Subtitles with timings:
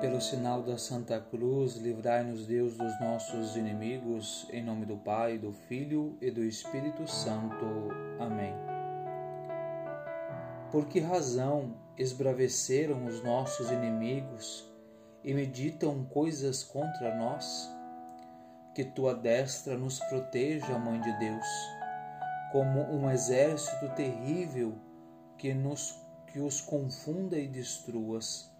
[0.00, 5.54] Pelo sinal da Santa Cruz, livrai-nos Deus dos nossos inimigos, em nome do Pai, do
[5.54, 7.64] Filho e do Espírito Santo.
[8.20, 8.52] Amém.
[10.70, 14.70] Por que razão esbraveceram os nossos inimigos
[15.24, 17.66] e meditam coisas contra nós?
[18.74, 21.46] Que tua destra nos proteja, Mãe de Deus,
[22.52, 24.74] como um exército terrível
[25.38, 28.54] que, nos, que os confunda e destruas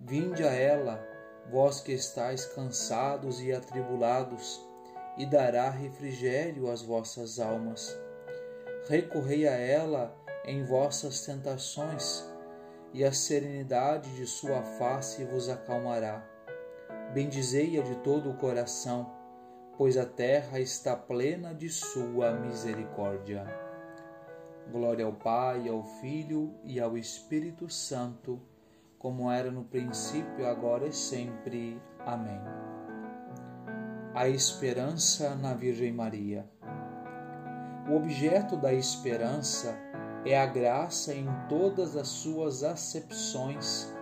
[0.00, 1.02] Vinde a ela,
[1.50, 4.60] vós que estáis cansados e atribulados,
[5.16, 7.96] e dará refrigério às vossas almas.
[8.88, 12.24] Recorrei a ela em vossas tentações,
[12.92, 16.24] e a serenidade de sua face vos acalmará.
[17.12, 19.10] Bendizei-a de todo o coração,
[19.76, 23.44] pois a terra está plena de sua misericórdia.
[24.70, 28.40] Glória ao Pai, ao Filho e ao Espírito Santo
[29.04, 31.78] como era no princípio, agora e sempre.
[32.06, 32.40] Amém.
[34.14, 36.48] A esperança na Virgem Maria.
[37.86, 39.76] O objeto da esperança
[40.24, 43.92] é a graça em todas as suas acepções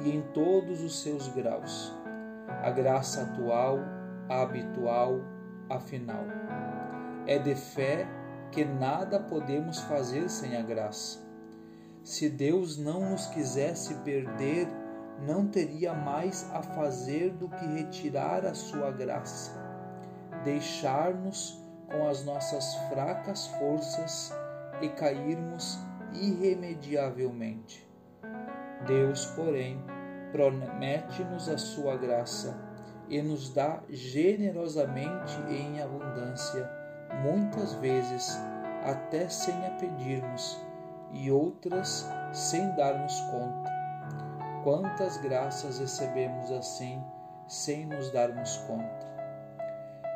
[0.00, 1.92] e em todos os seus graus.
[2.62, 3.80] A graça atual,
[4.28, 5.22] a habitual,
[5.68, 6.24] a final.
[7.26, 8.06] É de fé
[8.52, 11.21] que nada podemos fazer sem a graça
[12.04, 14.66] se Deus não nos quisesse perder,
[15.20, 19.52] não teria mais a fazer do que retirar a sua graça,
[20.44, 24.32] deixar-nos com as nossas fracas forças
[24.80, 25.78] e cairmos
[26.12, 27.88] irremediavelmente.
[28.86, 29.80] Deus, porém,
[30.32, 32.58] promete-nos a sua graça
[33.08, 36.68] e nos dá generosamente e em abundância,
[37.22, 38.36] muitas vezes
[38.84, 40.71] até sem a pedirmos
[41.12, 43.70] e outras sem darmos conta.
[44.64, 47.02] Quantas graças recebemos assim,
[47.46, 49.12] sem nos darmos conta.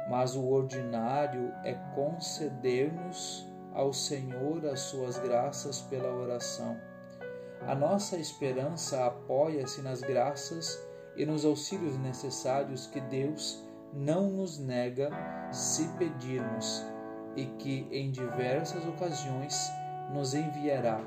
[0.09, 6.81] Mas o ordinário é conceder-nos ao Senhor as suas graças pela oração.
[7.67, 10.81] A nossa esperança apoia-se nas graças
[11.17, 15.11] e nos auxílios necessários que Deus não nos nega
[15.51, 16.85] se pedirmos
[17.35, 19.71] e que em diversas ocasiões
[20.11, 21.01] nos enviará,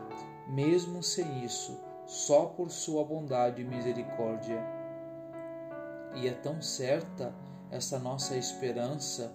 [0.47, 4.61] mesmo sem isso, só por sua bondade e misericórdia.
[6.15, 7.33] E é tão certa
[7.71, 9.31] essa nossa esperança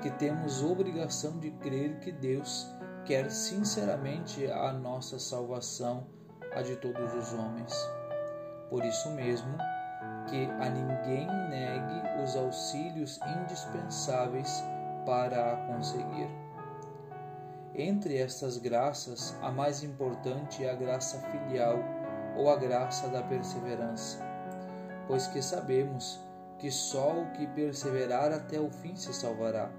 [0.00, 2.66] que temos obrigação de crer que Deus
[3.04, 6.06] quer sinceramente a nossa salvação,
[6.54, 7.74] a de todos os homens.
[8.70, 9.56] Por isso mesmo,
[10.28, 14.64] que a ninguém negue os auxílios indispensáveis
[15.04, 16.43] para a conseguir.
[17.76, 21.80] Entre estas graças, a mais importante é a graça filial
[22.36, 24.24] ou a graça da perseverança,
[25.08, 26.20] pois que sabemos
[26.56, 29.72] que só o que perseverar até o fim se salvará.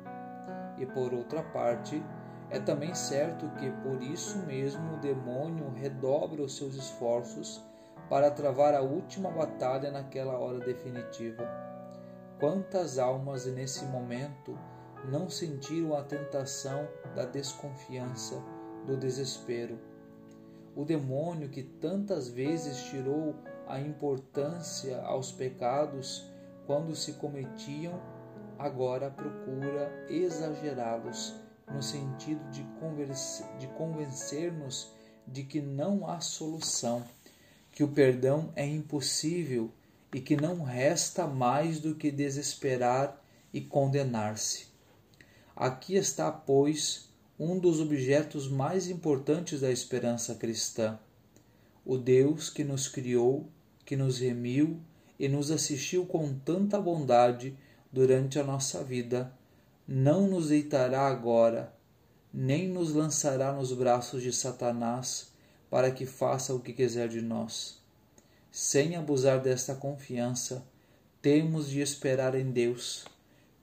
[0.78, 2.04] E por outra parte,
[2.50, 7.64] é também certo que por isso mesmo o demônio redobra os seus esforços
[8.10, 11.48] para travar a última batalha naquela hora definitiva.
[12.42, 14.60] Quantas almas nesse momento
[15.06, 18.44] não sentiram a tentação da desconfiança,
[18.86, 19.80] do desespero.
[20.76, 23.36] O demônio que tantas vezes tirou
[23.68, 26.30] a importância aos pecados
[26.68, 28.00] quando se cometiam,
[28.60, 31.34] agora procura exagerá-los
[31.72, 34.94] no sentido de convencer-nos
[35.26, 37.04] de que não há solução,
[37.72, 39.72] que o perdão é impossível
[40.14, 43.20] e que não resta mais do que desesperar
[43.52, 44.75] e condenar-se.
[45.56, 47.08] Aqui está, pois,
[47.40, 51.00] um dos objetos mais importantes da esperança cristã.
[51.86, 53.48] O Deus que nos criou,
[53.86, 54.82] que nos remiu
[55.18, 57.58] e nos assistiu com tanta bondade
[57.90, 59.32] durante a nossa vida,
[59.88, 61.74] não nos deitará agora,
[62.34, 65.32] nem nos lançará nos braços de Satanás
[65.70, 67.82] para que faça o que quiser de nós.
[68.52, 70.66] Sem abusar desta confiança,
[71.22, 73.06] temos de esperar em Deus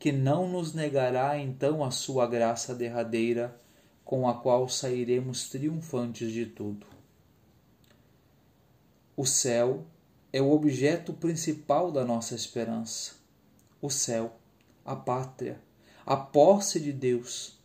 [0.03, 3.57] que não nos negará então a sua graça derradeira,
[4.05, 6.89] com a qual sairemos triunfantes de tudo.
[9.17, 9.87] O céu
[10.33, 13.13] é o objeto principal da nossa esperança.
[13.81, 14.35] O céu,
[14.85, 15.61] a pátria,
[16.05, 17.57] a posse de Deus.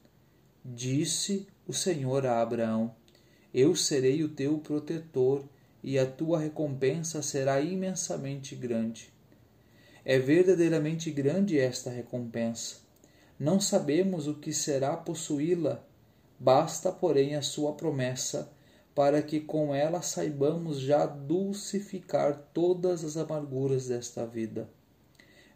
[0.63, 2.93] Disse o Senhor a Abraão:
[3.51, 5.43] Eu serei o teu protetor
[5.81, 9.16] e a tua recompensa será imensamente grande.
[10.09, 12.77] É verdadeiramente grande esta recompensa.
[13.37, 15.85] Não sabemos o que será possuí-la,
[16.39, 18.49] basta, porém, a sua promessa
[18.95, 24.69] para que com ela saibamos já dulcificar todas as amarguras desta vida.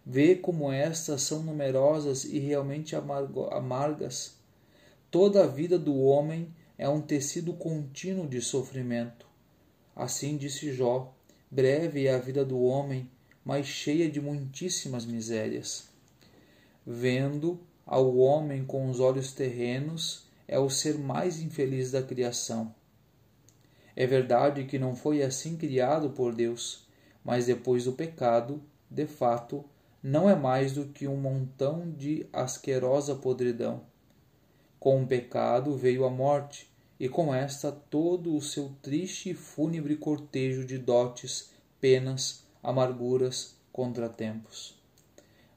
[0.06, 4.36] Vê como estas são numerosas e realmente amargas.
[5.10, 9.26] Toda a vida do homem é um tecido contínuo de sofrimento.
[9.96, 11.16] Assim disse Jó:
[11.50, 13.10] breve é a vida do homem,
[13.44, 15.90] mas cheia de muitíssimas misérias.
[16.86, 22.74] Vendo ao homem com os olhos terrenos, é o ser mais infeliz da criação.
[23.96, 26.88] É verdade que não foi assim criado por Deus,
[27.24, 29.64] mas depois do pecado, de fato,
[30.02, 33.82] não é mais do que um montão de asquerosa podridão.
[34.80, 39.96] Com o pecado veio a morte, e com esta todo o seu triste e fúnebre
[39.96, 44.80] cortejo de dotes, penas, amarguras, contratempos.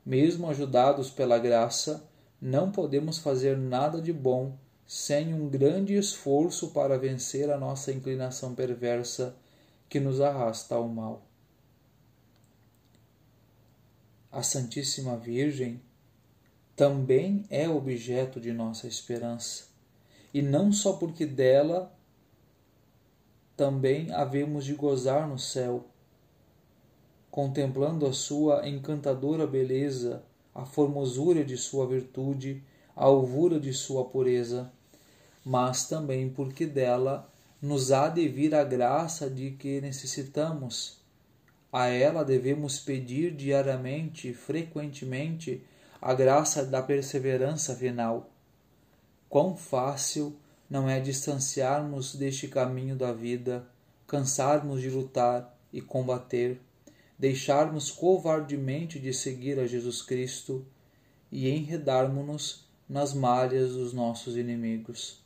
[0.05, 2.09] Mesmo ajudados pela graça,
[2.41, 4.57] não podemos fazer nada de bom
[4.87, 9.35] sem um grande esforço para vencer a nossa inclinação perversa
[9.89, 11.27] que nos arrasta ao mal.
[14.31, 15.81] A Santíssima Virgem
[16.77, 19.69] também é objeto de nossa esperança,
[20.33, 21.97] e não só porque dela
[23.57, 25.89] também havemos de gozar no céu,
[27.35, 30.23] contemplando a sua encantadora beleza,
[30.55, 32.63] a formosura de sua virtude,
[32.95, 34.71] a alvura de sua pureza,
[35.45, 37.29] mas também porque dela
[37.61, 41.01] nos há de vir a graça de que necessitamos.
[41.73, 45.61] A ela devemos pedir diariamente frequentemente
[46.01, 48.31] a graça da perseverança final.
[49.29, 50.37] Quão fácil
[50.71, 53.67] não é distanciarmos deste caminho da vida,
[54.07, 56.61] cansarmos de lutar e combater
[57.19, 60.67] deixarmos covardemente de seguir a Jesus Cristo
[61.31, 65.23] e enredarmos-nos nas malhas dos nossos inimigos.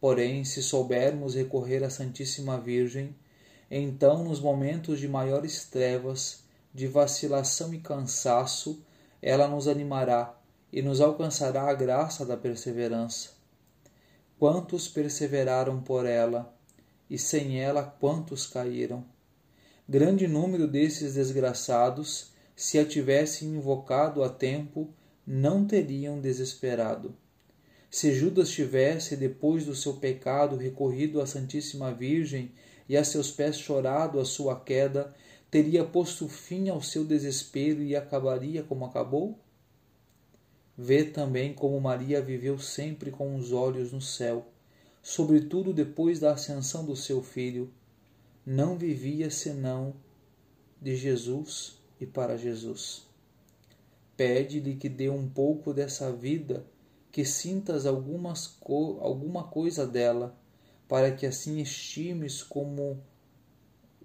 [0.00, 3.14] Porém, se soubermos recorrer à Santíssima Virgem,
[3.70, 6.42] então, nos momentos de maiores trevas,
[6.74, 8.84] de vacilação e cansaço,
[9.22, 10.36] ela nos animará
[10.72, 13.30] e nos alcançará a graça da perseverança.
[14.38, 16.52] Quantos perseveraram por ela,
[17.08, 19.04] e sem ela quantos caíram?
[19.88, 24.88] Grande número desses desgraçados, se a tivessem invocado a tempo,
[25.26, 27.14] não teriam desesperado.
[27.90, 32.52] Se Judas tivesse, depois do seu pecado, recorrido à Santíssima Virgem
[32.88, 35.14] e a seus pés chorado a sua queda,
[35.50, 39.38] teria posto fim ao seu desespero e acabaria como acabou?
[40.76, 44.46] Vê também como Maria viveu sempre com os olhos no céu,
[45.02, 47.70] sobretudo depois da ascensão do seu filho,
[48.44, 49.94] não vivia senão
[50.80, 53.06] de Jesus e para Jesus.
[54.16, 56.66] Pede-lhe que dê um pouco dessa vida,
[57.10, 60.36] que sintas algumas co alguma coisa dela,
[60.88, 63.00] para que assim estimes como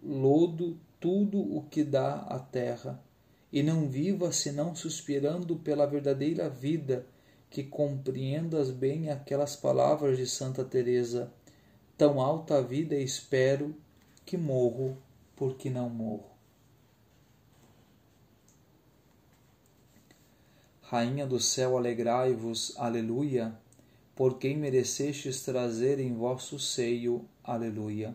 [0.04, 3.04] lodo tudo o que dá a terra,
[3.52, 7.06] e não vivas senão suspirando pela verdadeira vida,
[7.50, 11.32] que compreendas bem aquelas palavras de Santa Teresa:
[11.98, 13.76] tão alta vida espero
[14.28, 14.98] que morro
[15.38, 16.30] porque não morro.
[20.82, 23.58] Rainha do céu, alegrai-vos, aleluia,
[24.14, 28.14] por quem merecestes trazer em vosso seio, aleluia.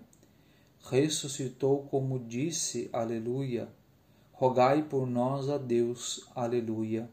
[0.82, 3.70] Ressuscitou como disse, aleluia.
[4.32, 7.08] Rogai por nós a Deus, aleluia.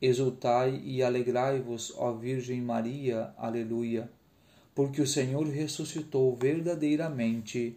[0.00, 4.08] Exultai e alegrai-vos, ó Virgem Maria, aleluia,
[4.76, 7.76] porque o Senhor ressuscitou verdadeiramente,